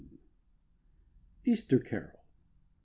[1.43, 2.23] 144 EASTER CAROL.